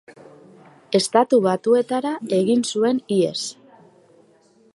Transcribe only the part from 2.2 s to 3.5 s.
egin zuen ihes.